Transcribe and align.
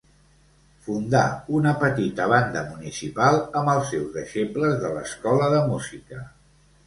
Fundà 0.85 1.19
una 1.57 1.73
petita 1.83 2.25
banda 2.31 2.63
municipal 2.69 3.37
amb 3.61 3.71
els 3.75 3.91
seus 3.95 4.09
deixebles 4.15 4.75
de 4.87 4.91
l'escola 4.95 5.51
de 5.57 5.63
música. 5.69 6.25